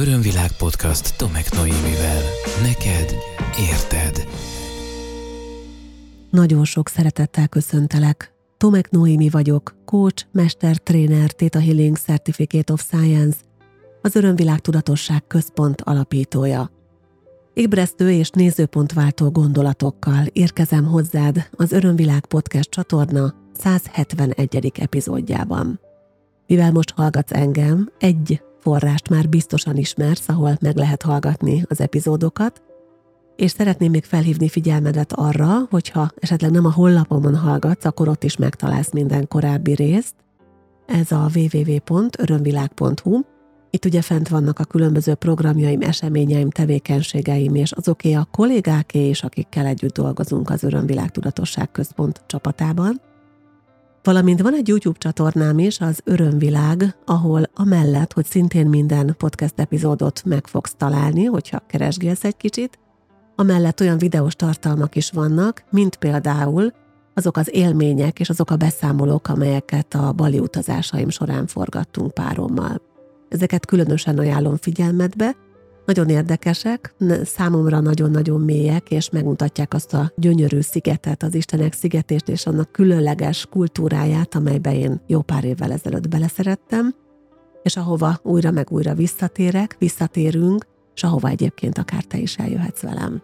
[0.00, 2.22] Örömvilág podcast Tomek Noémivel.
[2.62, 3.14] Neked
[3.70, 4.28] érted.
[6.30, 8.32] Nagyon sok szeretettel köszöntelek.
[8.56, 13.36] Tomek Noémi vagyok, coach, mester, tréner, Theta Healing Certificate of Science,
[14.02, 16.70] az Örömvilág Tudatosság Központ alapítója.
[17.54, 24.72] Ébresztő és nézőpontváltó gondolatokkal érkezem hozzád az Örömvilág Podcast csatorna 171.
[24.78, 25.80] epizódjában.
[26.46, 32.62] Mivel most hallgatsz engem, egy forrást már biztosan ismersz, ahol meg lehet hallgatni az epizódokat,
[33.36, 38.36] és szeretném még felhívni figyelmedet arra, hogyha esetleg nem a honlapomon hallgatsz, akkor ott is
[38.36, 40.14] megtalálsz minden korábbi részt.
[40.86, 43.20] Ez a www.örömvilág.hu.
[43.70, 49.66] Itt ugye fent vannak a különböző programjaim, eseményeim, tevékenységeim, és azoké a kollégáké és akikkel
[49.66, 53.00] együtt dolgozunk az Örömvilág Tudatosság Központ csapatában.
[54.08, 60.22] Valamint van egy YouTube csatornám is, az Örömvilág, ahol amellett, hogy szintén minden podcast epizódot
[60.24, 62.78] meg fogsz találni, hogyha keresgélsz egy kicsit,
[63.36, 66.72] amellett olyan videós tartalmak is vannak, mint például
[67.14, 72.80] azok az élmények és azok a beszámolók, amelyeket a bali utazásaim során forgattunk párommal.
[73.28, 75.36] Ezeket különösen ajánlom figyelmetbe,
[75.88, 82.46] nagyon érdekesek, számomra nagyon-nagyon mélyek, és megmutatják azt a gyönyörű szigetet, az Istenek szigetést és
[82.46, 86.94] annak különleges kultúráját, amelybe én jó pár évvel ezelőtt beleszerettem,
[87.62, 93.22] és ahova újra meg újra visszatérek, visszatérünk, és ahova egyébként akár te is eljöhetsz velem.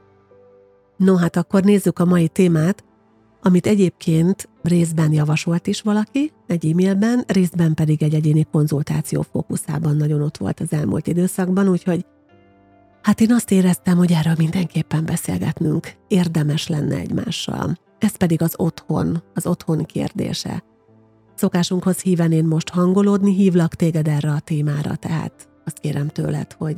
[0.97, 2.85] No, hát akkor nézzük a mai témát,
[3.43, 10.23] amit egyébként részben javasolt is valaki egy e-mailben, részben pedig egy egyéni konzultáció fókuszában nagyon
[10.23, 12.05] ott volt az elmúlt időszakban, úgyhogy
[13.05, 17.79] Hát én azt éreztem, hogy erről mindenképpen beszélgetnünk érdemes lenne egymással.
[17.99, 20.65] Ez pedig az otthon, az otthon kérdése.
[21.35, 26.77] Szokásunkhoz híven én most hangolódni, hívlak téged erre a témára, tehát azt kérem tőled, hogy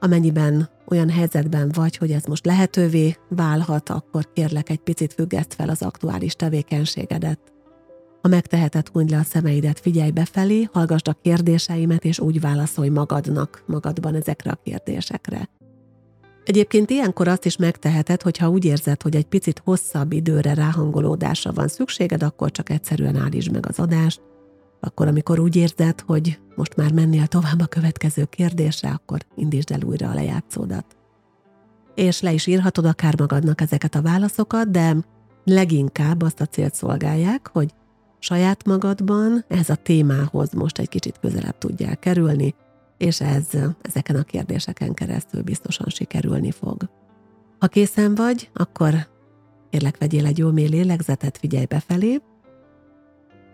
[0.00, 5.68] amennyiben olyan helyzetben vagy, hogy ez most lehetővé válhat, akkor kérlek egy picit függeszt fel
[5.68, 7.40] az aktuális tevékenységedet,
[8.22, 13.62] ha megteheted, hunyd le a szemeidet, figyelj befelé, hallgasd a kérdéseimet, és úgy válaszolj magadnak,
[13.66, 15.48] magadban ezekre a kérdésekre.
[16.44, 21.68] Egyébként ilyenkor azt is megteheted, hogyha úgy érzed, hogy egy picit hosszabb időre ráhangolódásra van
[21.68, 24.20] szükséged, akkor csak egyszerűen állítsd meg az adást,
[24.80, 29.82] akkor amikor úgy érzed, hogy most már mennél tovább a következő kérdésre, akkor indítsd el
[29.82, 30.96] újra a lejátszódat.
[31.94, 34.96] És le is írhatod akár magadnak ezeket a válaszokat, de
[35.44, 37.74] leginkább azt a célt szolgálják, hogy
[38.18, 42.54] saját magadban ez a témához most egy kicsit közelebb tudjál kerülni,
[42.98, 43.46] és ez
[43.82, 46.88] ezeken a kérdéseken keresztül biztosan sikerülni fog.
[47.58, 48.94] Ha készen vagy, akkor
[49.70, 52.20] kérlek vegyél egy jó mély lélegzetet, figyelj befelé,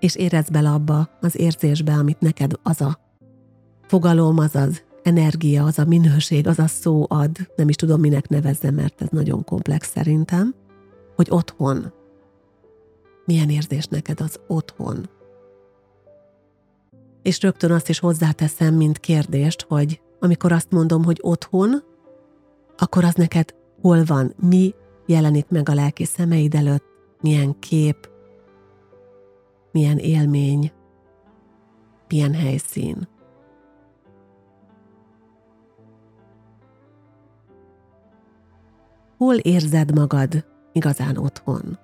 [0.00, 2.98] és érezd bele abba az érzésbe, amit neked az a
[3.86, 8.28] fogalom, az az energia, az a minőség, az a szó ad, nem is tudom minek
[8.28, 10.54] nevezzem, mert ez nagyon komplex szerintem,
[11.16, 11.92] hogy otthon,
[13.24, 15.08] milyen érzés neked az otthon.
[17.22, 21.82] És rögtön azt is hozzáteszem, mint kérdést, hogy amikor azt mondom, hogy otthon,
[22.76, 24.74] akkor az neked hol van, mi
[25.06, 26.84] jelenik meg a lelki szemeid előtt,
[27.20, 28.08] milyen kép,
[29.72, 30.72] milyen élmény,
[32.08, 33.08] milyen helyszín.
[39.16, 41.78] Hol érzed magad igazán otthon?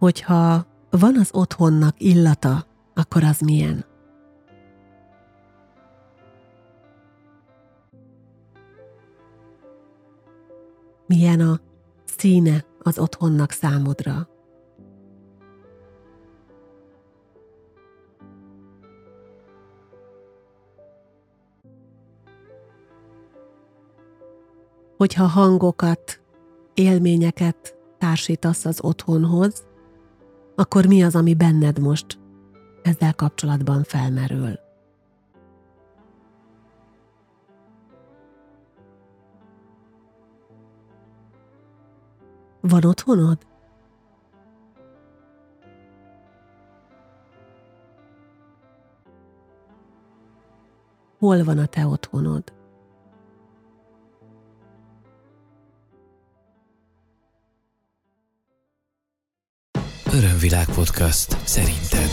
[0.00, 3.84] Hogyha van az otthonnak illata, akkor az milyen?
[11.06, 11.60] Milyen a
[12.04, 14.28] színe az otthonnak számodra?
[24.96, 26.20] Hogyha hangokat,
[26.74, 29.68] élményeket társítasz az otthonhoz,
[30.60, 32.18] akkor mi az, ami benned most
[32.82, 34.58] ezzel kapcsolatban felmerül?
[42.60, 43.38] Van otthonod?
[51.18, 52.59] Hol van a te otthonod?
[60.24, 62.10] Örömvilág podcast szerinted.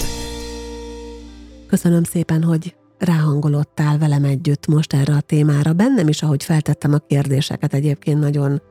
[1.67, 5.73] Köszönöm szépen, hogy ráhangolódtál velem együtt most erre a témára.
[5.73, 8.61] Bennem is, ahogy feltettem a kérdéseket, egyébként nagyon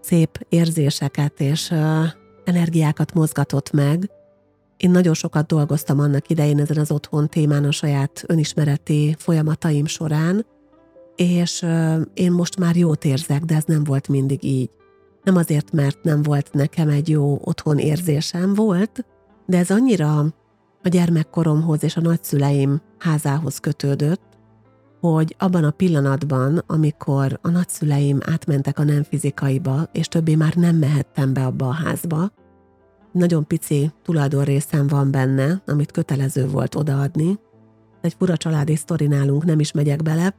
[0.00, 1.74] szép érzéseket és
[2.44, 4.10] energiákat mozgatott meg.
[4.76, 10.46] Én nagyon sokat dolgoztam annak idején ezen az otthon témán a saját önismereti folyamataim során,
[11.16, 11.66] és
[12.14, 14.70] én most már jót érzek, de ez nem volt mindig így.
[15.26, 19.04] Nem azért, mert nem volt nekem egy jó otthon érzésem, volt,
[19.46, 20.18] de ez annyira
[20.82, 24.22] a gyermekkoromhoz és a nagyszüleim házához kötődött,
[25.00, 30.76] hogy abban a pillanatban, amikor a nagyszüleim átmentek a nem fizikaiba, és többé már nem
[30.76, 32.30] mehettem be abba a házba,
[33.12, 37.38] nagyon pici tulajdonrészem van benne, amit kötelező volt odaadni.
[38.00, 40.34] Egy fura családi sztori nálunk, nem is megyek bele,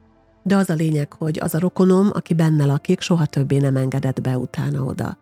[0.48, 4.20] de az a lényeg, hogy az a rokonom, aki benne lakik, soha többé nem engedett
[4.20, 5.18] be utána oda.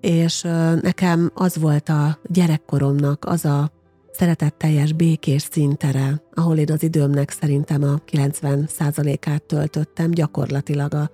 [0.00, 0.42] És
[0.80, 3.70] nekem az volt a gyerekkoromnak az a
[4.12, 11.10] szeretetteljes, békés szintere, ahol én az időmnek szerintem a 90%-át töltöttem, gyakorlatilag a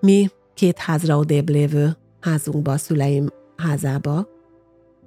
[0.00, 4.28] mi két házra odébb lévő házunkba, a szüleim házába,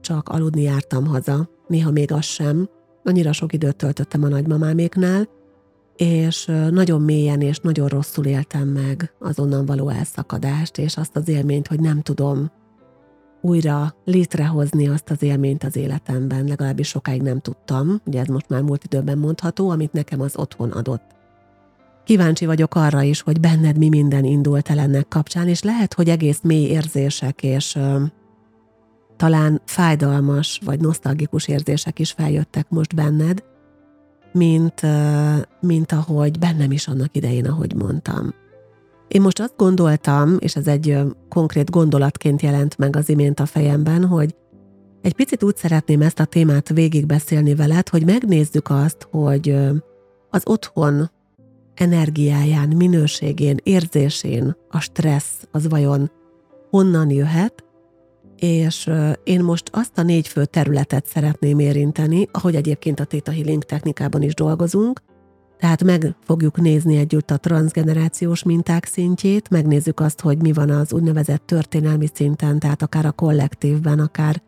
[0.01, 2.69] csak aludni jártam haza, néha még az sem,
[3.03, 5.27] annyira sok időt töltöttem a nagymamáméknál,
[5.97, 11.67] és nagyon mélyen és nagyon rosszul éltem meg azonnan való elszakadást, és azt az élményt,
[11.67, 12.51] hogy nem tudom
[13.41, 18.61] újra létrehozni azt az élményt az életemben, legalábbis sokáig nem tudtam, ugye ez most már
[18.61, 21.15] múlt időben mondható, amit nekem az otthon adott.
[22.03, 26.09] Kíváncsi vagyok arra is, hogy benned mi minden indult el ennek kapcsán, és lehet, hogy
[26.09, 28.03] egész mély érzések és ö,
[29.17, 33.43] talán fájdalmas vagy nosztalgikus érzések is feljöttek most benned,
[34.37, 34.81] mint,
[35.59, 38.33] mint ahogy bennem is annak idején, ahogy mondtam.
[39.07, 40.97] Én most azt gondoltam, és ez egy
[41.29, 44.35] konkrét gondolatként jelent meg az imént a fejemben, hogy
[45.01, 49.55] egy picit úgy szeretném ezt a témát végigbeszélni veled, hogy megnézzük azt, hogy
[50.29, 51.09] az otthon
[51.73, 56.11] energiáján, minőségén, érzésén a stressz az vajon
[56.69, 57.63] honnan jöhet,
[58.39, 58.91] és
[59.23, 64.21] én most azt a négy fő területet szeretném érinteni, ahogy egyébként a Theta Healing technikában
[64.21, 65.01] is dolgozunk,
[65.59, 70.93] tehát meg fogjuk nézni együtt a transgenerációs minták szintjét, megnézzük azt, hogy mi van az
[70.93, 74.41] úgynevezett történelmi szinten, tehát akár a kollektívben, akár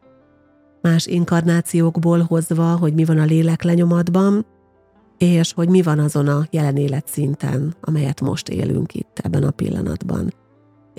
[0.82, 4.46] más inkarnációkból hozva, hogy mi van a lélek lenyomatban,
[5.18, 10.34] és hogy mi van azon a jelen életszinten, amelyet most élünk itt ebben a pillanatban.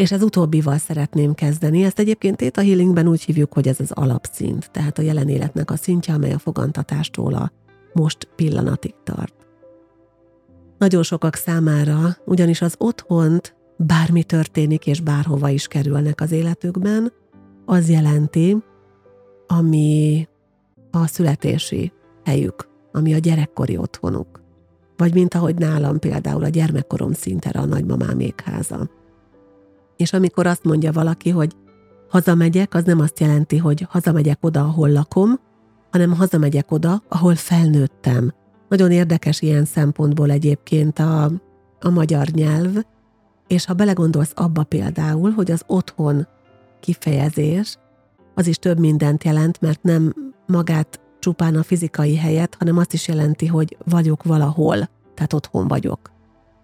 [0.00, 1.82] És ez utóbbival szeretném kezdeni.
[1.82, 5.76] Ezt egyébként a Healingben úgy hívjuk, hogy ez az alapszint, tehát a jelen életnek a
[5.76, 7.52] szintje, amely a fogantatástól a
[7.92, 9.40] most pillanatig tart
[10.80, 17.12] nagyon sokak számára, ugyanis az otthont bármi történik és bárhova is kerülnek az életükben,
[17.64, 18.56] az jelenti,
[19.46, 20.28] ami
[20.90, 21.92] a születési
[22.24, 24.42] helyük, ami a gyerekkori otthonuk.
[24.96, 28.90] Vagy mint ahogy nálam például a gyermekkorom szintere a nagymamám háza.
[30.00, 31.56] És amikor azt mondja valaki, hogy
[32.08, 35.40] hazamegyek, az nem azt jelenti, hogy hazamegyek oda, ahol lakom,
[35.90, 38.34] hanem hazamegyek oda, ahol felnőttem,
[38.68, 41.24] nagyon érdekes ilyen szempontból egyébként a,
[41.80, 42.70] a magyar nyelv,
[43.46, 46.26] és ha belegondolsz abba például, hogy az otthon
[46.80, 47.76] kifejezés,
[48.34, 53.08] az is több mindent jelent, mert nem magát csupán a fizikai helyet, hanem azt is
[53.08, 54.76] jelenti, hogy vagyok valahol,
[55.14, 56.10] tehát otthon vagyok.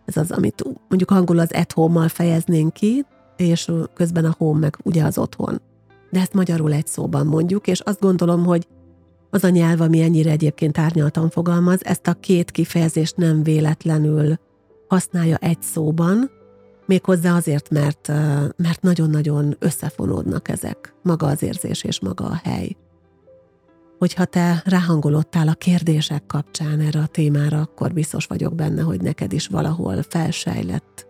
[0.05, 3.05] Ez az, amit mondjuk angolul az at home-mal fejeznénk ki,
[3.37, 5.61] és közben a home meg ugye az otthon.
[6.11, 8.67] De ezt magyarul egy szóban mondjuk, és azt gondolom, hogy
[9.31, 14.39] az a nyelv, ami ennyire egyébként árnyaltan fogalmaz, ezt a két kifejezést nem véletlenül
[14.89, 16.31] használja egy szóban,
[16.87, 18.09] méghozzá azért, mert,
[18.57, 22.77] mert nagyon-nagyon összefonódnak ezek, maga az érzés és maga a hely.
[23.99, 29.33] Hogyha te ráhangolódtál a kérdések kapcsán erre a témára, akkor biztos vagyok benne, hogy neked
[29.33, 31.07] is valahol felsejlett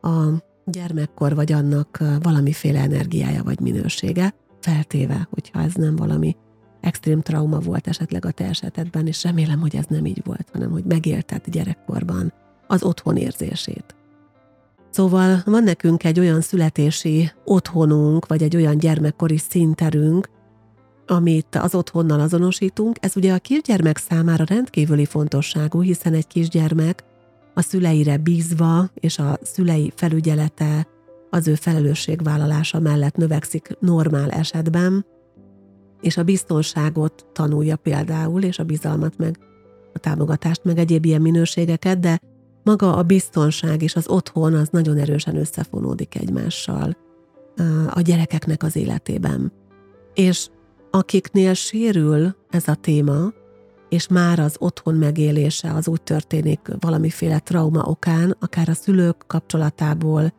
[0.00, 0.28] a
[0.66, 6.36] gyermekkor vagy annak valamiféle energiája vagy minősége, feltéve, hogyha ez nem valami
[6.80, 10.70] extrém trauma volt esetleg a te esetedben, és remélem, hogy ez nem így volt, hanem
[10.70, 12.32] hogy megélted gyerekkorban
[12.66, 13.94] az otthon érzését.
[14.90, 20.28] Szóval van nekünk egy olyan születési otthonunk, vagy egy olyan gyermekkori szinterünk,
[21.06, 27.04] amit az otthonnal azonosítunk, ez ugye a kisgyermek számára rendkívüli fontosságú, hiszen egy kisgyermek
[27.54, 30.86] a szüleire bízva és a szülei felügyelete,
[31.30, 35.06] az ő felelősségvállalása mellett növekszik normál esetben,
[36.00, 39.38] és a biztonságot tanulja például, és a bizalmat meg
[39.92, 42.20] a támogatást, meg egyéb ilyen minőségeket, de
[42.62, 46.96] maga a biztonság és az otthon az nagyon erősen összefonódik egymással
[47.90, 49.52] a gyerekeknek az életében.
[50.14, 50.48] És
[50.90, 53.32] akiknél sérül ez a téma,
[53.88, 60.32] és már az otthon megélése az úgy történik valamiféle trauma okán, akár a szülők kapcsolatából,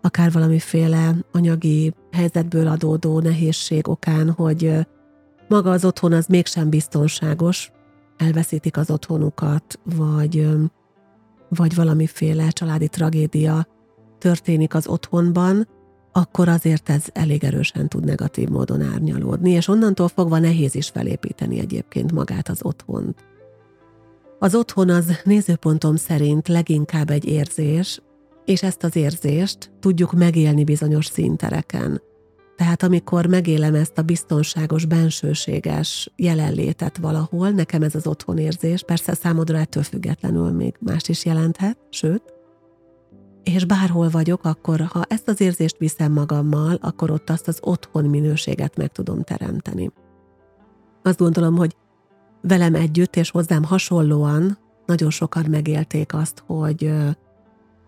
[0.00, 4.86] akár valamiféle anyagi helyzetből adódó nehézség okán, hogy
[5.48, 7.70] maga az otthon az mégsem biztonságos,
[8.16, 10.48] elveszítik az otthonukat, vagy,
[11.48, 13.66] vagy valamiféle családi tragédia
[14.18, 15.68] történik az otthonban,
[16.12, 21.58] akkor azért ez elég erősen tud negatív módon árnyalódni, és onnantól fogva nehéz is felépíteni
[21.58, 23.24] egyébként magát az otthont.
[24.38, 28.00] Az otthon az nézőpontom szerint leginkább egy érzés,
[28.44, 32.02] és ezt az érzést tudjuk megélni bizonyos szintereken.
[32.56, 39.58] Tehát amikor megélem ezt a biztonságos, bensőséges jelenlétet valahol, nekem ez az otthonérzés, persze számodra
[39.58, 42.22] ettől függetlenül még más is jelenthet, sőt,
[43.44, 48.04] és bárhol vagyok, akkor ha ezt az érzést viszem magammal, akkor ott azt az otthon
[48.04, 49.90] minőséget meg tudom teremteni.
[51.02, 51.76] Azt gondolom, hogy
[52.40, 56.92] velem együtt és hozzám hasonlóan nagyon sokan megélték azt, hogy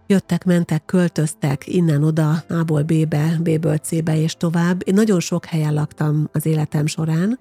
[0.07, 4.83] jöttek, mentek, költöztek innen-oda, A-ból B-be, B-ből C-be és tovább.
[4.85, 7.39] Én nagyon sok helyen laktam az életem során.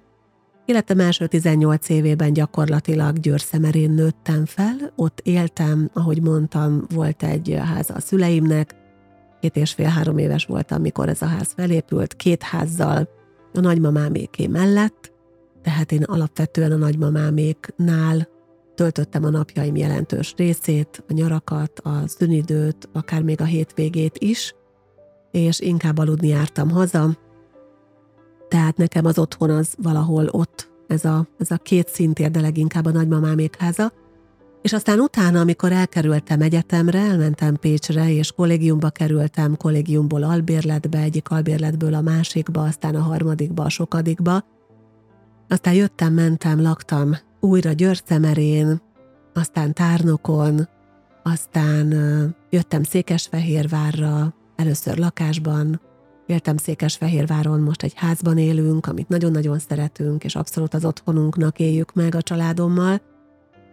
[0.66, 7.94] Életem első 18 évében gyakorlatilag Győr-Szemerén nőttem fel, ott éltem, ahogy mondtam, volt egy háza
[7.94, 8.74] a szüleimnek,
[9.40, 13.08] két és fél-három éves voltam, amikor ez a ház felépült, két házzal
[13.52, 15.12] a nagymamáméké mellett,
[15.62, 18.28] tehát én alapvetően a nagymamáméknál
[18.74, 24.54] töltöttem a napjaim jelentős részét, a nyarakat, a szünidőt, akár még a hétvégét is,
[25.30, 27.16] és inkább aludni jártam haza,
[28.54, 32.86] tehát nekem az otthon az valahol ott, ez a, ez a két szintér, de leginkább
[32.86, 33.92] a nagymamámék háza,
[34.62, 41.94] és aztán utána, amikor elkerültem egyetemre, elmentem Pécsre, és kollégiumba kerültem, kollégiumból albérletbe, egyik albérletből
[41.94, 44.44] a másikba, aztán a harmadikba, a sokadikba,
[45.48, 48.80] aztán jöttem, mentem, laktam újra Győrcemerén,
[49.32, 50.68] aztán Tárnokon,
[51.22, 51.94] aztán
[52.50, 55.80] jöttem Székesfehérvárra, először lakásban,
[56.26, 62.14] éltem Székesfehérváron, most egy házban élünk, amit nagyon-nagyon szeretünk, és abszolút az otthonunknak éljük meg
[62.14, 63.00] a családommal.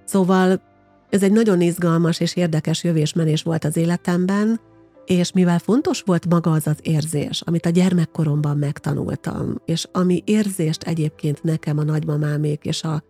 [0.05, 0.62] Szóval
[1.10, 4.60] ez egy nagyon izgalmas és érdekes jövésmenés volt az életemben,
[5.05, 10.84] és mivel fontos volt maga az az érzés, amit a gyermekkoromban megtanultam, és ami érzést
[10.84, 13.03] egyébként nekem a nagymamámék és a,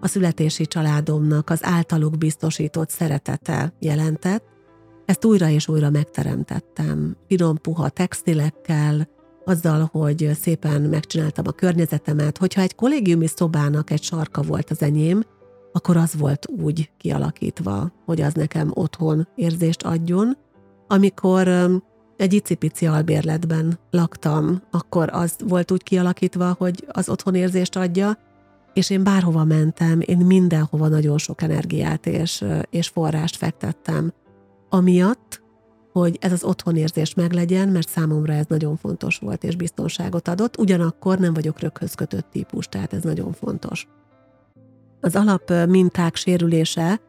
[0.00, 4.44] a születési családomnak az általuk biztosított szeretete jelentett,
[5.06, 7.16] ezt újra és újra megteremtettem.
[7.28, 9.08] Finom puha textilekkel,
[9.44, 15.22] azzal, hogy szépen megcsináltam a környezetemet, hogyha egy kollégiumi szobának egy sarka volt az enyém,
[15.72, 20.36] akkor az volt úgy kialakítva, hogy az nekem otthon érzést adjon,
[20.88, 21.48] amikor
[22.16, 28.18] egy icipici albérletben laktam, akkor az volt úgy kialakítva, hogy az otthonérzést adja,
[28.72, 34.12] és én bárhova mentem, én mindenhova nagyon sok energiát és, és forrást fektettem.
[34.68, 35.44] Amiatt,
[35.92, 41.18] hogy ez az otthonérzés meglegyen, mert számomra ez nagyon fontos volt és biztonságot adott, ugyanakkor
[41.18, 43.86] nem vagyok röghöz kötött típus, tehát ez nagyon fontos.
[45.00, 47.00] Az alap minták sérülése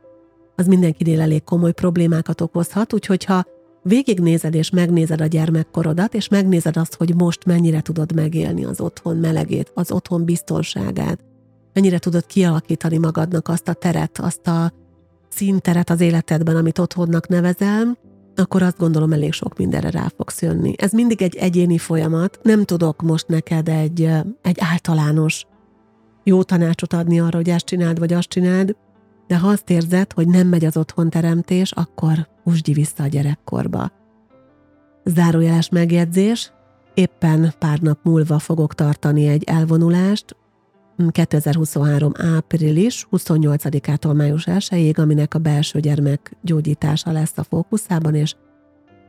[0.56, 3.46] az mindenkinél elég komoly problémákat okozhat, úgyhogy ha
[3.84, 9.18] végignézed és megnézed a gyermekkorodat, és megnézed azt, hogy most mennyire tudod megélni az otthon
[9.18, 11.20] melegét, az otthon biztonságát,
[11.74, 14.72] mennyire tudod kialakítani magadnak azt a teret, azt a
[15.30, 17.98] színteret az életedben, amit otthonnak nevezel,
[18.36, 20.74] akkor azt gondolom elég sok mindenre rá fogsz jönni.
[20.78, 24.10] Ez mindig egy egyéni folyamat, nem tudok most neked egy,
[24.42, 25.46] egy általános
[26.24, 28.76] jó tanácsot adni arra, hogy ezt csináld, vagy azt csináld,
[29.28, 33.92] de ha azt érzed, hogy nem megy az otthon teremtés, akkor húsdi vissza a gyerekkorba.
[35.04, 36.52] Zárójeles megjegyzés,
[36.94, 40.36] éppen pár nap múlva fogok tartani egy elvonulást,
[40.98, 42.12] 2023.
[42.36, 48.36] április 28-ától május 1-ig, aminek a belső gyermek gyógyítása lesz a fókuszában, és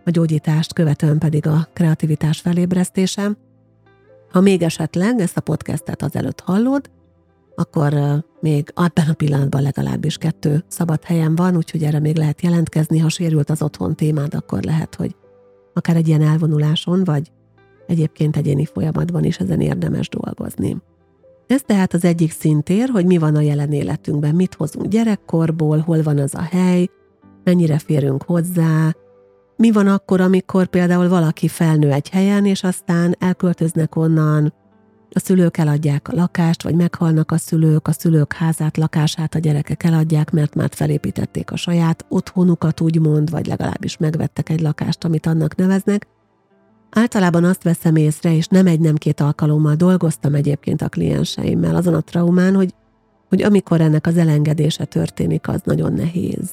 [0.04, 3.30] a gyógyítást követően pedig a kreativitás felébresztése.
[4.30, 6.90] Ha még esetleg ezt a podcastet azelőtt hallod,
[7.54, 7.94] akkor
[8.40, 12.98] még abban a pillanatban legalábbis kettő szabad helyen van, úgyhogy erre még lehet jelentkezni.
[12.98, 15.16] Ha sérült az otthon témád, akkor lehet, hogy
[15.72, 17.32] akár egy ilyen elvonuláson, vagy
[17.86, 20.76] egyébként egyéni folyamatban is ezen érdemes dolgozni.
[21.48, 26.02] Ez tehát az egyik szintér, hogy mi van a jelen életünkben, mit hozunk gyerekkorból, hol
[26.02, 26.88] van az a hely,
[27.44, 28.94] mennyire férünk hozzá,
[29.56, 34.52] mi van akkor, amikor például valaki felnő egy helyen, és aztán elköltöznek onnan,
[35.10, 39.84] a szülők eladják a lakást, vagy meghalnak a szülők, a szülők házát, lakását a gyerekek
[39.84, 45.56] eladják, mert már felépítették a saját otthonukat, úgymond, vagy legalábbis megvettek egy lakást, amit annak
[45.56, 46.06] neveznek.
[46.90, 51.94] Általában azt veszem észre, és nem egy, nem két alkalommal dolgoztam egyébként a klienseimmel azon
[51.94, 52.74] a traumán, hogy,
[53.28, 56.50] hogy amikor ennek az elengedése történik, az nagyon nehéz.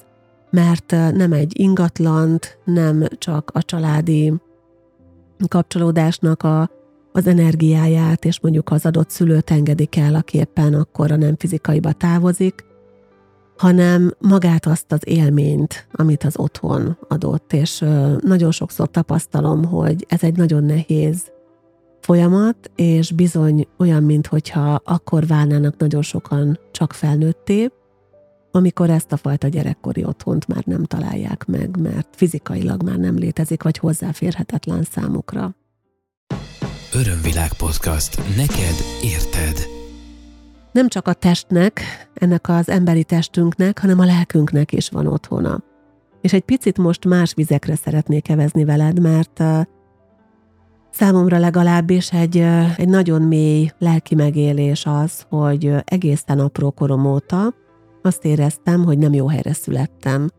[0.50, 4.34] Mert nem egy ingatlant, nem csak a családi
[5.48, 6.70] kapcsolódásnak a,
[7.12, 11.92] az energiáját, és mondjuk az adott szülőt engedik el, aki éppen akkor a nem fizikaiba
[11.92, 12.66] távozik,
[13.58, 17.54] hanem magát azt az élményt, amit az otthon adott.
[17.54, 17.86] És
[18.20, 21.32] nagyon sokszor tapasztalom, hogy ez egy nagyon nehéz
[22.02, 27.72] folyamat, és bizony olyan, mintha akkor válnának nagyon sokan csak felnőtté,
[28.52, 33.64] amikor ezt a fajta gyerekkori otthont már nem találják meg, mert fizikailag már nem létezik,
[33.64, 35.56] vagy hozzáférhetetlen számukra.
[36.94, 38.18] Örömvilág podcast.
[38.36, 39.75] Neked érted.
[40.76, 41.82] Nem csak a testnek,
[42.14, 45.64] ennek az emberi testünknek, hanem a lelkünknek is van otthona.
[46.22, 49.44] És egy picit most más vizekre szeretnék evezni veled, mert
[50.92, 52.38] Számomra legalábbis egy,
[52.78, 57.54] egy nagyon mély lelki megélés az, hogy egészen apró korom óta
[58.02, 60.30] azt éreztem, hogy nem jó helyre születtem.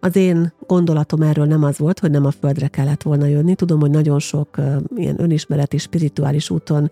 [0.00, 3.54] Az én gondolatom erről nem az volt, hogy nem a földre kellett volna jönni.
[3.54, 4.56] Tudom, hogy nagyon sok
[4.96, 6.90] ilyen önismereti, spirituális úton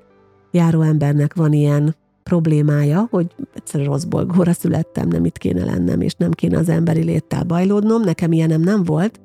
[0.51, 1.97] járó embernek van ilyen
[2.29, 7.03] problémája, hogy egyszer rossz bolygóra születtem, nem itt kéne lennem, és nem kéne az emberi
[7.03, 8.03] léttel bajlódnom.
[8.03, 9.21] Nekem ilyenem nem volt,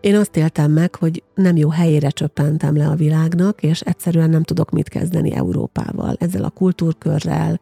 [0.00, 4.42] én azt éltem meg, hogy nem jó helyére csöppentem le a világnak, és egyszerűen nem
[4.42, 7.60] tudok mit kezdeni Európával, ezzel a kultúrkörrel,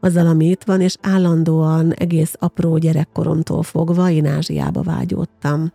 [0.00, 5.72] azzal, ami itt van, és állandóan egész apró gyerekkoromtól fogva én Ázsiába vágyódtam.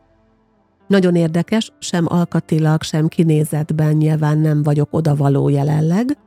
[0.87, 6.17] Nagyon érdekes, sem alkatilag, sem kinézetben nyilván nem vagyok odavaló jelenleg,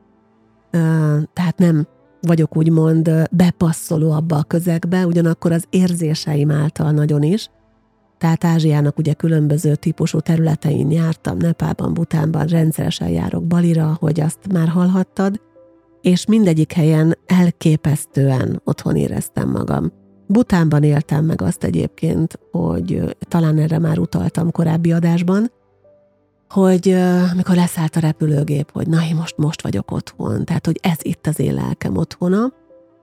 [1.33, 1.87] tehát nem
[2.21, 7.51] vagyok úgymond bepasszoló abba a közegbe, ugyanakkor az érzéseim által nagyon is,
[8.19, 14.69] tehát Ázsiának ugye különböző típusú területein jártam, Nepálban, Butánban, rendszeresen járok Balira, hogy azt már
[14.69, 15.41] hallhattad,
[16.01, 19.93] és mindegyik helyen elképesztően otthon éreztem magam.
[20.27, 25.51] Butánban éltem meg azt egyébként, hogy talán erre már utaltam korábbi adásban,
[26.49, 26.91] hogy
[27.33, 31.27] amikor leszállt a repülőgép, hogy na, én most, most vagyok otthon, tehát hogy ez itt
[31.27, 32.53] az én lelkem otthona,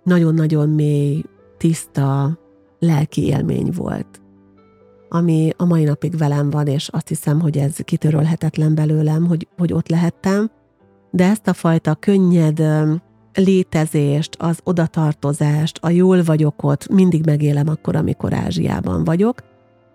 [0.04, 1.24] nagyon-nagyon mély,
[1.58, 2.40] tiszta
[2.80, 4.22] lelki élmény volt.
[5.10, 9.74] Ami a mai napig velem van, és azt hiszem, hogy ez kitörölhetetlen belőlem, hogy, hogy
[9.74, 10.52] ott lehettem.
[11.12, 12.62] De ezt a fajta könnyed
[13.34, 19.44] létezést, az odatartozást, a jól vagyok ott, mindig megélem akkor, amikor Ázsiában vagyok,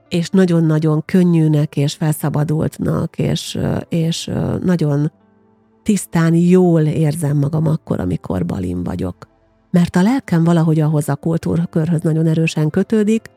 [0.09, 4.31] és nagyon-nagyon könnyűnek és felszabadultnak, és, és
[4.63, 5.13] nagyon
[5.83, 9.29] tisztán jól érzem magam akkor, amikor Balin vagyok.
[9.71, 13.31] Mert a lelkem valahogy ahhoz a kultúrkörhöz nagyon erősen kötődik,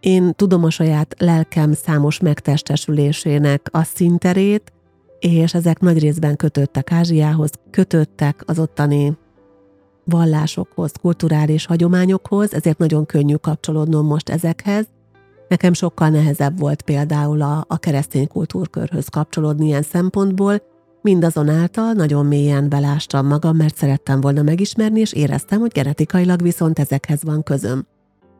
[0.00, 4.72] én tudom a saját lelkem számos megtestesülésének a szinterét,
[5.18, 9.16] és ezek nagy részben kötöttek Ázsiához, kötöttek az ottani
[10.04, 14.86] vallásokhoz, kulturális hagyományokhoz, ezért nagyon könnyű kapcsolódnom most ezekhez.
[15.52, 20.62] Nekem sokkal nehezebb volt például a, a keresztény kultúrkörhöz kapcsolódni ilyen szempontból,
[21.02, 27.22] mindazonáltal nagyon mélyen belástam magam, mert szerettem volna megismerni, és éreztem, hogy genetikailag viszont ezekhez
[27.22, 27.86] van közöm.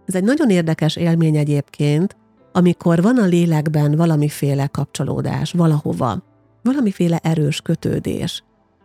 [0.06, 2.16] Ez egy nagyon érdekes élmény egyébként,
[2.52, 6.22] amikor van a lélekben valamiféle kapcsolódás valahova,
[6.62, 8.44] valamiféle erős kötődés,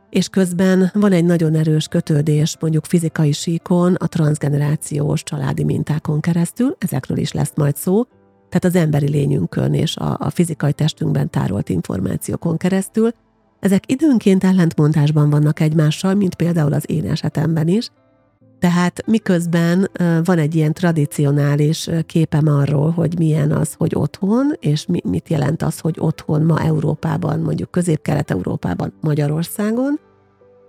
[0.10, 6.76] és közben van egy nagyon erős kötődés mondjuk fizikai síkon, a transgenerációs családi mintákon keresztül,
[6.80, 8.04] ezekről is lesz majd szó,
[8.50, 13.12] tehát az emberi lényünkön és a, a fizikai testünkben tárolt információkon keresztül,
[13.60, 17.90] ezek időnként ellentmondásban vannak egymással, mint például az én esetemben is,
[18.60, 19.90] tehát miközben
[20.24, 25.80] van egy ilyen tradicionális képem arról, hogy milyen az, hogy otthon, és mit jelent az,
[25.80, 30.00] hogy otthon ma Európában, mondjuk közép-kelet-európában, Magyarországon,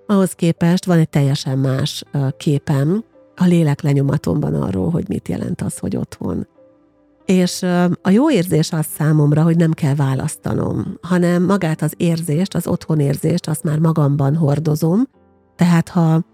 [0.06, 2.04] ahhoz képest van egy teljesen más
[2.36, 3.04] képem
[3.36, 6.46] a lélek lenyomatomban arról, hogy mit jelent az, hogy otthon.
[7.28, 7.62] És
[8.02, 13.48] a jó érzés az számomra, hogy nem kell választanom, hanem magát az érzést, az otthonérzést,
[13.48, 15.08] azt már magamban hordozom,
[15.56, 16.24] tehát ha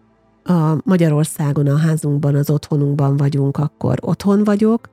[0.45, 4.89] a Magyarországon, a házunkban, az otthonunkban vagyunk, akkor otthon vagyok,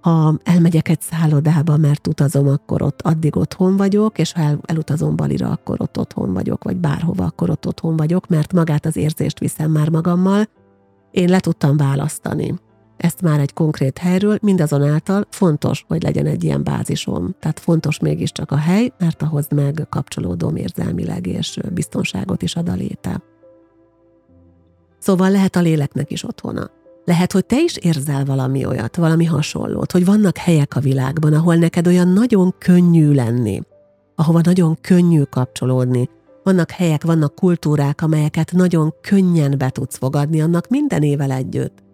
[0.00, 5.16] ha elmegyek egy szállodába, mert utazom, akkor ott addig otthon vagyok, és ha el, elutazom
[5.16, 9.38] Balira, akkor ott otthon vagyok, vagy bárhova, akkor ott otthon vagyok, mert magát az érzést
[9.38, 10.48] viszem már magammal.
[11.10, 12.54] Én le tudtam választani.
[12.96, 17.34] Ezt már egy konkrét helyről, mindazonáltal fontos, hogy legyen egy ilyen bázisom.
[17.40, 22.74] Tehát fontos mégiscsak a hely, mert ahhoz meg kapcsolódom érzelmileg, és biztonságot is ad a
[22.74, 23.22] léte.
[24.98, 26.70] Szóval lehet a léleknek is otthona.
[27.04, 31.54] Lehet, hogy te is érzel valami olyat, valami hasonlót, hogy vannak helyek a világban, ahol
[31.54, 33.62] neked olyan nagyon könnyű lenni,
[34.14, 36.08] ahova nagyon könnyű kapcsolódni.
[36.42, 41.85] Vannak helyek, vannak kultúrák, amelyeket nagyon könnyen be tudsz fogadni annak minden évvel együtt.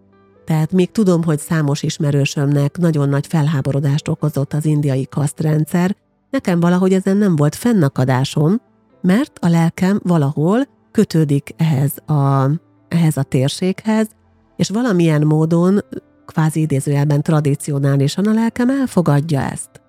[0.45, 5.95] Tehát még tudom, hogy számos ismerősömnek nagyon nagy felháborodást okozott az indiai kasztrendszer,
[6.29, 8.61] nekem valahogy ezen nem volt fennakadásom,
[9.01, 12.49] mert a lelkem valahol kötődik ehhez a,
[12.87, 14.07] ehhez a térséghez,
[14.55, 15.79] és valamilyen módon,
[16.25, 19.81] kvázi idézőjelben tradicionálisan a lelkem elfogadja ezt.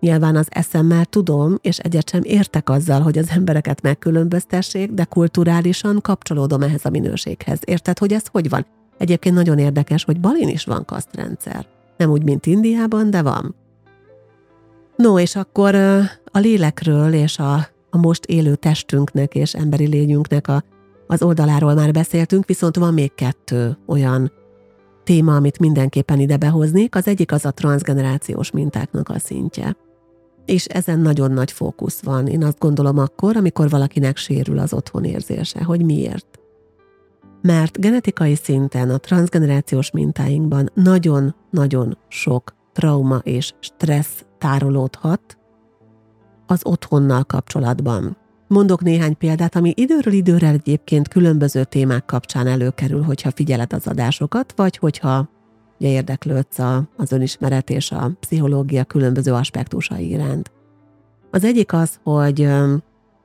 [0.00, 6.00] Nyilván az eszemmel tudom, és egyet sem értek azzal, hogy az embereket megkülönböztessék, de kulturálisan
[6.00, 7.58] kapcsolódom ehhez a minőséghez.
[7.64, 8.66] Érted, hogy ez hogy van?
[8.98, 11.66] Egyébként nagyon érdekes, hogy Balin is van kasztrendszer.
[11.96, 13.54] Nem úgy, mint Indiában, de van.
[14.96, 15.74] No, és akkor
[16.24, 17.54] a lélekről és a,
[17.90, 20.64] a most élő testünknek és emberi lényünknek a,
[21.06, 24.32] az oldaláról már beszéltünk, viszont van még kettő olyan
[25.04, 26.94] téma, amit mindenképpen ide behoznék.
[26.94, 29.76] Az egyik az a transgenerációs mintáknak a szintje.
[30.44, 32.26] És ezen nagyon nagy fókusz van.
[32.26, 36.37] Én azt gondolom akkor, amikor valakinek sérül az otthonérzése, hogy miért.
[37.40, 45.38] Mert genetikai szinten a transgenerációs mintáinkban nagyon-nagyon sok trauma és stressz tárolódhat
[46.46, 48.16] az otthonnal kapcsolatban.
[48.48, 54.52] Mondok néhány példát, ami időről időre egyébként különböző témák kapcsán előkerül, hogyha figyeled az adásokat,
[54.56, 55.28] vagy hogyha
[55.78, 60.52] ugye érdeklődsz a, az önismeret és a pszichológia különböző aspektusai iránt.
[61.30, 62.48] Az egyik az, hogy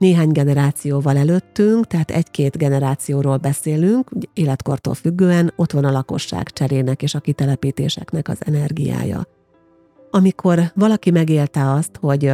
[0.03, 7.15] néhány generációval előttünk, tehát egy-két generációról beszélünk, életkortól függően ott van a lakosság cserének és
[7.15, 9.27] a kitelepítéseknek az energiája.
[10.11, 12.31] Amikor valaki megélte azt, hogy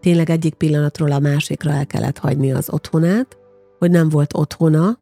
[0.00, 3.38] tényleg egyik pillanatról a másikra el kellett hagyni az otthonát,
[3.78, 4.98] hogy nem volt otthona,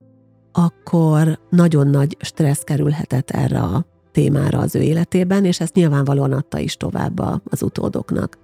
[0.52, 6.58] akkor nagyon nagy stressz kerülhetett erre a témára az ő életében, és ezt nyilvánvalóan adta
[6.58, 8.38] is tovább az utódoknak.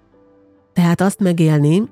[0.73, 1.83] Tehát azt megélni,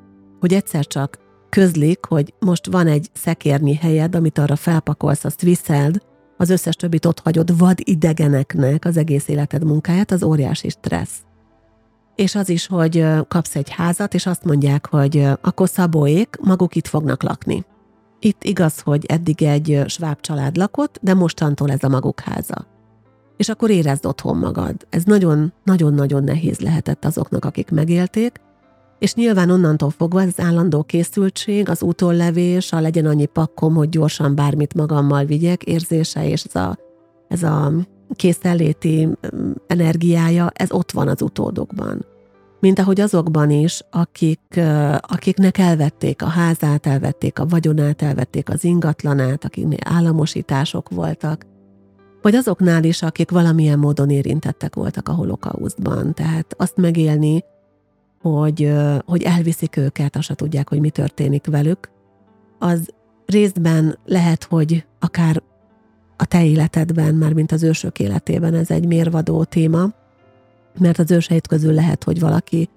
[0.43, 6.03] hogy egyszer csak közlik, hogy most van egy szekérnyi helyed, amit arra felpakolsz, azt viszeld,
[6.37, 11.23] az összes többit ott hagyod vad idegeneknek az egész életed munkáját, az óriási stressz.
[12.15, 16.87] És az is, hogy kapsz egy házat, és azt mondják, hogy akkor szabóék, maguk itt
[16.87, 17.65] fognak lakni.
[18.19, 22.67] Itt igaz, hogy eddig egy sváb család lakott, de mostantól ez a maguk háza.
[23.37, 24.87] És akkor érezd otthon magad.
[24.91, 28.41] Ez nagyon-nagyon-nagyon nehéz lehetett azoknak, akik megélték,
[29.03, 34.35] és nyilván onnantól fogva az állandó készültség, az utollevés, a legyen annyi pakkom, hogy gyorsan
[34.35, 36.79] bármit magammal vigyek, érzése és ez a,
[37.29, 37.73] ez a
[38.15, 39.09] készenléti
[39.67, 42.05] energiája, ez ott van az utódokban.
[42.61, 44.61] Mint ahogy azokban is, akik,
[45.01, 51.47] akiknek elvették a házát, elvették a vagyonát, elvették az ingatlanát, akiknél államosítások voltak,
[52.21, 56.15] vagy azoknál is, akik valamilyen módon érintettek voltak a holokausztban.
[56.15, 57.45] Tehát azt megélni,
[58.23, 58.73] hogy,
[59.05, 61.91] hogy elviszik őket, azt se tudják, hogy mi történik velük,
[62.59, 62.89] az
[63.27, 65.43] részben lehet, hogy akár
[66.17, 69.93] a te életedben, már mint az ősök életében ez egy mérvadó téma,
[70.79, 72.69] mert az őseit közül lehet, hogy valaki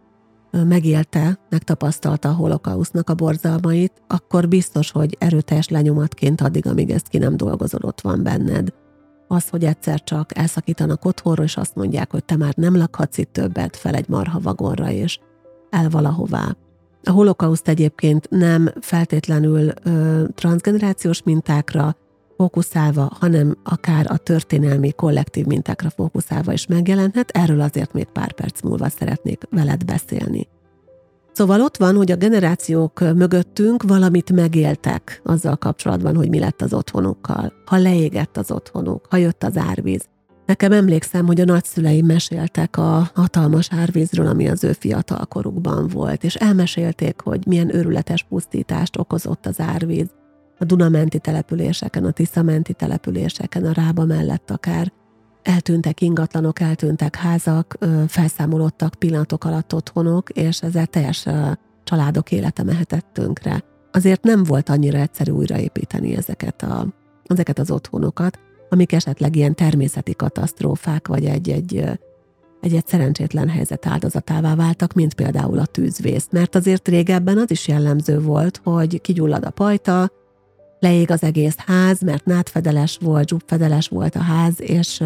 [0.51, 7.17] megélte, megtapasztalta a holokausznak a borzalmait, akkor biztos, hogy erőteljes lenyomatként addig, amíg ezt ki
[7.17, 8.73] nem dolgozol, ott van benned.
[9.27, 13.33] Az, hogy egyszer csak elszakítanak otthonról, és azt mondják, hogy te már nem lakhatsz itt
[13.33, 15.19] többet fel egy marha vagonra, és
[15.75, 16.55] el valahová.
[17.03, 21.95] A holokauszt egyébként nem feltétlenül ö, transgenerációs mintákra
[22.37, 28.61] fókuszálva, hanem akár a történelmi kollektív mintákra fókuszálva is megjelenhet, erről azért még pár perc
[28.61, 30.47] múlva szeretnék veled beszélni.
[31.31, 36.73] Szóval ott van, hogy a generációk mögöttünk valamit megéltek azzal kapcsolatban, hogy mi lett az
[36.73, 37.53] otthonukkal.
[37.65, 40.05] Ha leégett az otthonuk, ha jött az árvíz,
[40.45, 46.35] Nekem emlékszem, hogy a nagyszüleim meséltek a hatalmas árvízről, ami az ő fiatalkorukban volt, és
[46.35, 50.07] elmesélték, hogy milyen őrületes pusztítást okozott az árvíz
[50.59, 54.91] a Dunamenti településeken, a Tiszamenti településeken, a Rába mellett akár.
[55.43, 57.77] Eltűntek ingatlanok, eltűntek házak,
[58.07, 61.25] felszámolódtak pillanatok alatt otthonok, és ezzel teljes
[61.83, 63.63] családok élete mehetett tönkre.
[63.91, 66.87] Azért nem volt annyira egyszerű újraépíteni ezeket, a,
[67.23, 68.39] ezeket az otthonokat,
[68.75, 71.83] amik esetleg ilyen természeti katasztrófák, vagy egy-egy
[72.61, 76.27] egy-egy szerencsétlen helyzet áldozatává váltak, mint például a tűzvész.
[76.31, 80.11] Mert azért régebben az is jellemző volt, hogy kigyullad a pajta,
[80.79, 85.03] leég az egész ház, mert nátfedeles volt, zsubfedeles volt a ház, és,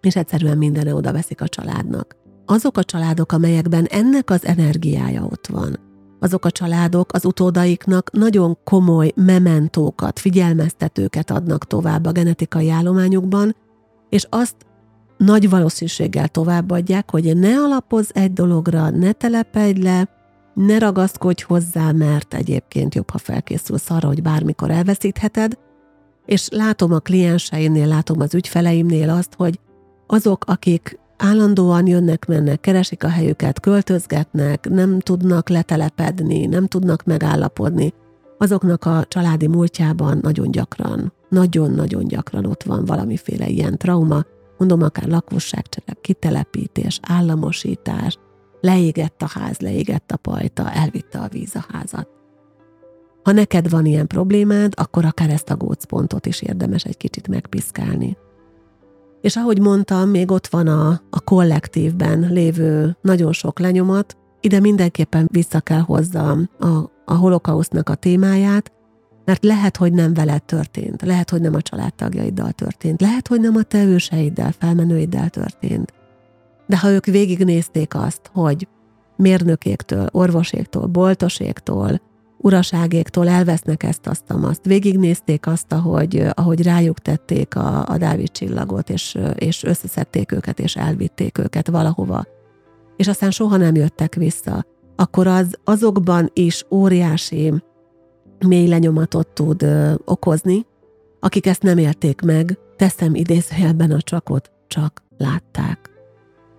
[0.00, 2.16] és egyszerűen minden oda veszik a családnak.
[2.46, 5.78] Azok a családok, amelyekben ennek az energiája ott van,
[6.20, 13.56] azok a családok az utódaiknak nagyon komoly mementókat, figyelmeztetőket adnak tovább a genetikai állományukban,
[14.08, 14.56] és azt
[15.16, 20.08] nagy valószínűséggel továbbadják, hogy ne alapozz egy dologra, ne telepedj le,
[20.54, 25.58] ne ragaszkodj hozzá, mert egyébként jobb, ha felkészülsz arra, hogy bármikor elveszítheted,
[26.26, 29.60] és látom a klienseimnél, látom az ügyfeleimnél azt, hogy
[30.06, 37.92] azok, akik állandóan jönnek-mennek, keresik a helyüket, költözgetnek, nem tudnak letelepedni, nem tudnak megállapodni,
[38.38, 44.24] azoknak a családi múltjában nagyon gyakran, nagyon-nagyon gyakran ott van valamiféle ilyen trauma,
[44.58, 48.18] mondom akár lakosságcsere, kitelepítés, államosítás,
[48.60, 52.08] leégett a ház, leégett a pajta, elvitte a víz a házat.
[53.22, 58.16] Ha neked van ilyen problémád, akkor akár ezt a gócpontot is érdemes egy kicsit megpiszkálni.
[59.20, 65.28] És ahogy mondtam, még ott van a, a kollektívben lévő nagyon sok lenyomat, ide mindenképpen
[65.32, 66.66] vissza kell hozzam a,
[67.04, 68.72] a holokausznak a témáját,
[69.24, 73.56] mert lehet, hogy nem veled történt, lehet, hogy nem a családtagjaiddal történt, lehet, hogy nem
[73.56, 75.92] a te őseiddel, felmenőiddel történt.
[76.66, 78.68] De ha ők végignézték azt, hogy
[79.16, 82.00] mérnökéktől, orvoséktól, boltoséktól,
[82.42, 84.64] uraságéktól elvesznek ezt, azt, azt.
[84.64, 90.76] Végignézték azt, ahogy, ahogy rájuk tették a, a Dávid csillagot, és, és összeszedték őket, és
[90.76, 92.24] elvitték őket valahova.
[92.96, 94.64] És aztán soha nem jöttek vissza.
[94.96, 97.52] Akkor az azokban is óriási
[98.46, 100.66] mély lenyomatot tud ö, okozni,
[101.20, 105.90] akik ezt nem élték meg, teszem idézőjelben a csakot, csak látták.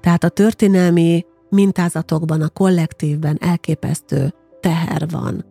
[0.02, 5.46] Tehát a történelmi mintázatokban, a kollektívben elképesztő teher van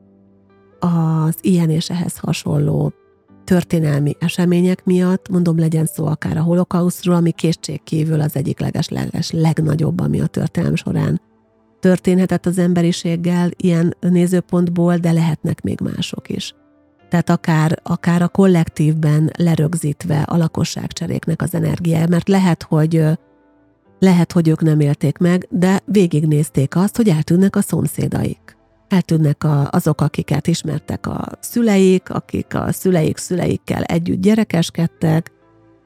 [0.81, 2.93] az ilyen és ehhez hasonló
[3.45, 10.01] történelmi események miatt, mondom, legyen szó akár a holokausztról, ami kétségkívül az egyik leges-leges legnagyobb,
[10.01, 11.21] ami a történelem során
[11.81, 16.55] történhetett az emberiséggel ilyen nézőpontból, de lehetnek még mások is.
[17.09, 23.05] Tehát akár, akár a kollektívben lerögzítve a lakosságcseréknek az energiája, mert lehet, hogy
[23.99, 28.59] lehet, hogy ők nem élték meg, de végignézték azt, hogy eltűnnek a szomszédaik
[28.91, 35.33] eltűnnek a, azok, akiket ismertek a szüleik, akik a szüleik szüleikkel együtt gyerekeskedtek,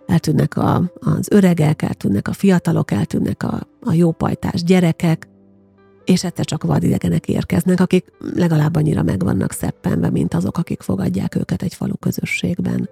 [0.07, 5.29] eltűnnek a, az öregek, eltűnnek a fiatalok, eltűnnek a, a jópajtás gyerekek,
[6.05, 11.35] és egyszer csak vadidegenek érkeznek, akik legalább annyira meg vannak szeppenve, mint azok, akik fogadják
[11.35, 12.88] őket egy falu közösségben.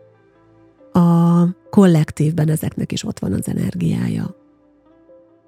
[0.92, 4.34] A kollektívben ezeknek is ott van az energiája.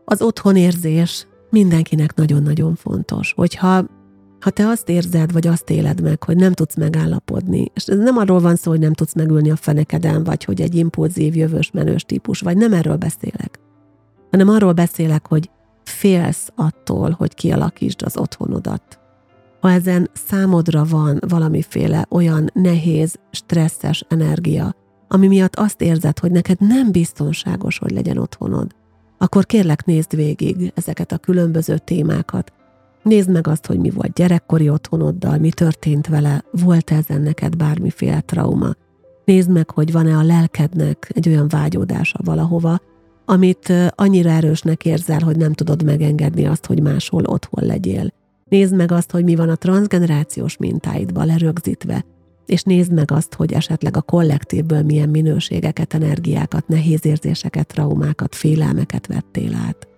[0.05, 3.33] Az otthonérzés mindenkinek nagyon-nagyon fontos.
[3.37, 3.85] Hogyha
[4.44, 8.16] ha te azt érzed, vagy azt éled meg, hogy nem tudsz megállapodni, és ez nem
[8.16, 12.02] arról van szó, hogy nem tudsz megülni a fenekeden, vagy hogy egy impulzív, jövős, menős
[12.02, 13.61] típus, vagy nem erről beszélek,
[14.30, 15.50] hanem arról beszélek, hogy
[15.85, 18.98] félsz attól, hogy kialakítsd az otthonodat.
[19.61, 24.74] Ha ezen számodra van valamiféle olyan nehéz, stresszes energia,
[25.09, 28.74] ami miatt azt érzed, hogy neked nem biztonságos, hogy legyen otthonod,
[29.18, 32.52] akkor kérlek nézd végig ezeket a különböző témákat,
[33.04, 37.56] Nézd meg azt, hogy mi volt gyerekkori otthonoddal, mi történt vele, volt -e ezen neked
[37.56, 38.74] bármiféle trauma.
[39.24, 42.80] Nézd meg, hogy van-e a lelkednek egy olyan vágyódása valahova,
[43.24, 48.12] amit annyira erősnek érzel, hogy nem tudod megengedni azt, hogy máshol otthon legyél.
[48.48, 52.04] Nézd meg azt, hogy mi van a transgenerációs mintáidba lerögzítve,
[52.46, 59.06] és nézd meg azt, hogy esetleg a kollektívből milyen minőségeket, energiákat, nehéz érzéseket, traumákat, félelmeket
[59.06, 59.88] vettél át.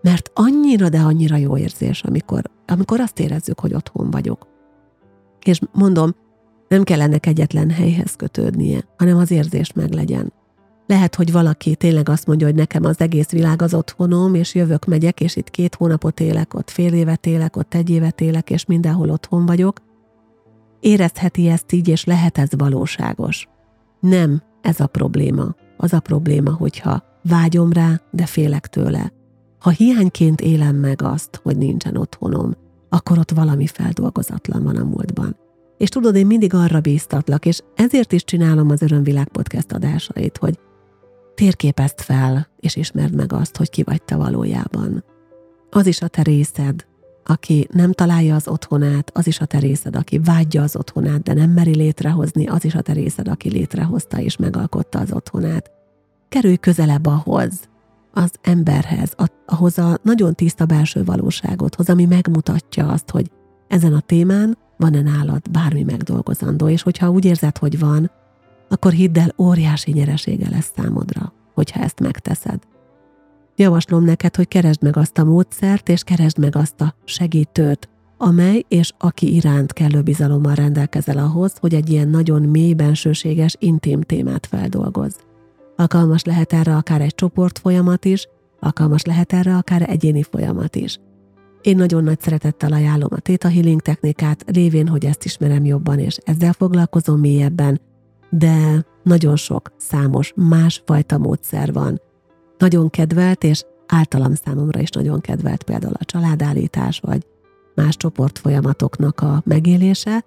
[0.00, 4.46] Mert annyira, de annyira jó érzés, amikor, amikor azt érezzük, hogy otthon vagyok.
[5.44, 6.14] És mondom,
[6.68, 10.32] nem kell ennek egyetlen helyhez kötődnie, hanem az érzés meg legyen.
[10.86, 14.84] Lehet, hogy valaki tényleg azt mondja, hogy nekem az egész világ az otthonom, és jövök,
[14.84, 18.64] megyek, és itt két hónapot élek, ott fél évet élek, ott egy évet élek, és
[18.64, 19.80] mindenhol otthon vagyok.
[20.80, 23.48] Érezheti ezt így, és lehet ez valóságos.
[24.00, 25.54] Nem ez a probléma.
[25.76, 29.12] Az a probléma, hogyha vágyom rá, de félek tőle.
[29.58, 32.56] Ha hiányként élem meg azt, hogy nincsen otthonom,
[32.88, 35.36] akkor ott valami feldolgozatlan van a múltban.
[35.78, 40.58] És tudod, én mindig arra bíztatlak, és ezért is csinálom az Örömvilág podcast adásait, hogy
[41.34, 45.04] térképezd fel, és ismerd meg azt, hogy ki vagy te valójában.
[45.70, 46.86] Az is a te részed,
[47.24, 51.34] aki nem találja az otthonát, az is a te részed, aki vágyja az otthonát, de
[51.34, 55.70] nem meri létrehozni, az is a te részed, aki létrehozta és megalkotta az otthonát.
[56.28, 57.60] Kerülj közelebb ahhoz,
[58.16, 59.14] az emberhez,
[59.46, 63.30] ahhoz a nagyon tiszta belső valóságothoz, ami megmutatja azt, hogy
[63.68, 68.10] ezen a témán van-e nálad bármi megdolgozandó, és hogyha úgy érzed, hogy van,
[68.68, 72.62] akkor hidd el, óriási nyeresége lesz számodra, hogyha ezt megteszed.
[73.56, 78.64] Javaslom neked, hogy keresd meg azt a módszert, és keresd meg azt a segítőt, amely
[78.68, 84.46] és aki iránt kellő bizalommal rendelkezel ahhoz, hogy egy ilyen nagyon mély, bensőséges, intim témát
[84.46, 85.16] feldolgozz.
[85.76, 88.28] Alkalmas lehet erre akár egy csoport folyamat is,
[88.60, 90.98] alkalmas lehet erre akár egyéni folyamat is.
[91.62, 96.18] Én nagyon nagy szeretettel ajánlom a Theta Healing technikát, lévén, hogy ezt ismerem jobban, és
[96.24, 97.80] ezzel foglalkozom mélyebben,
[98.30, 102.00] de nagyon sok, számos, másfajta módszer van.
[102.58, 107.26] Nagyon kedvelt és általam számomra is nagyon kedvelt például a családállítás, vagy
[107.74, 110.24] más csoportfolyamatoknak a megélése.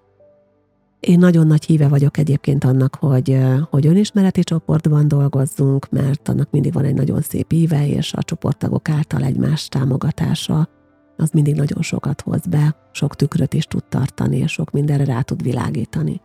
[1.00, 3.38] Én nagyon nagy híve vagyok egyébként annak, hogy,
[3.70, 8.88] hogy önismereti csoportban dolgozzunk, mert annak mindig van egy nagyon szép íve, és a csoporttagok
[8.88, 10.68] által egymás támogatása
[11.16, 15.20] az mindig nagyon sokat hoz be, sok tükröt is tud tartani, és sok mindenre rá
[15.20, 16.20] tud világítani.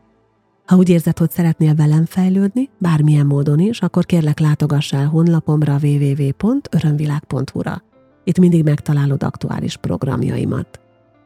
[0.66, 5.78] Ha úgy érzed, hogy szeretnél velem fejlődni, bármilyen módon is, akkor kérlek látogass el honlapomra
[5.82, 7.84] www.örömvilág.hu-ra.
[8.24, 10.85] Itt mindig megtalálod aktuális programjaimat.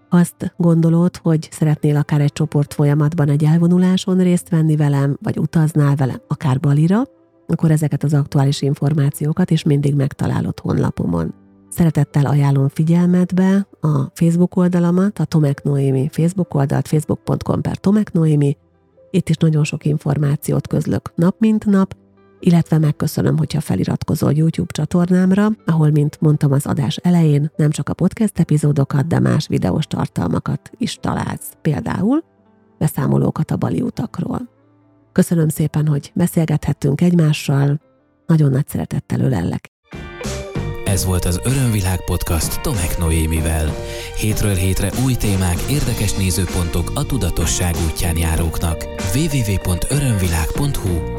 [0.10, 5.95] Azt gondolod, hogy szeretnél akár egy csoport folyamatban egy elvonuláson részt venni velem, vagy utaznál
[5.95, 7.02] velem, akár Balira,
[7.48, 11.34] akkor ezeket az aktuális információkat is mindig megtalálod honlapomon.
[11.69, 18.58] Szeretettel ajánlom figyelmetbe a Facebook oldalamat, a Tomek Noémi Facebook oldalt, facebook.com per Tomek Noémi.
[19.12, 21.95] Itt is nagyon sok információt közlök nap mint nap,
[22.39, 27.93] illetve megköszönöm, hogyha feliratkozol YouTube csatornámra, ahol, mint mondtam az adás elején, nem csak a
[27.93, 31.52] podcast epizódokat, de más videós tartalmakat is találsz.
[31.62, 32.23] Például
[32.78, 34.49] beszámolókat a bali utakról.
[35.12, 37.82] Köszönöm szépen, hogy beszélgethettünk egymással,
[38.25, 39.71] nagyon nagy szeretettel ölellek.
[40.86, 43.69] Ez volt az Örömvilág podcast Tomek Noémivel.
[44.15, 48.86] Hétről hétre új témák, érdekes nézőpontok a tudatosság útján járóknak.
[49.13, 51.18] www.örömvilág.hu